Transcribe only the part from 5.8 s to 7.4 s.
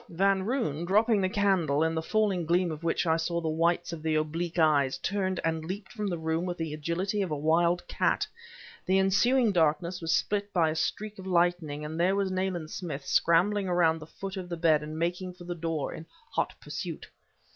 from the room with the agility of a